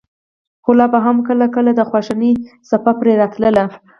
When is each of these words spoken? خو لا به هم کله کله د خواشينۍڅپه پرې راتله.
خو 0.63 0.71
لا 0.79 0.85
به 0.93 0.99
هم 1.05 1.17
کله 1.27 1.45
کله 1.55 1.71
د 1.75 1.81
خواشينۍڅپه 1.89 2.91
پرې 2.99 3.13
راتله. 3.21 3.63